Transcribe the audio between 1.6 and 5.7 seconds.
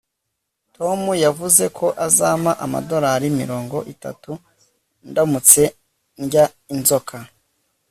ko azampa amadorari mirongo itatu ndamutse